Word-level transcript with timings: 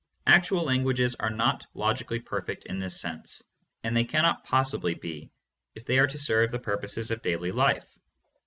Actual 0.25 0.63
languages 0.63 1.13
are 1.19 1.29
not 1.29 1.67
logically 1.75 2.19
perfect 2.19 2.65
in 2.65 2.79
this 2.79 2.99
sense, 2.99 3.43
and 3.83 3.95
they 3.95 4.03
cannot 4.03 4.43
possibly 4.43 4.95
be, 4.95 5.29
if 5.75 5.85
they 5.85 5.99
are 5.99 6.07
to 6.07 6.17
serve 6.17 6.49
the 6.49 6.57
purposes 6.57 7.11
of 7.11 7.21
daily 7.21 7.51
life. 7.51 7.85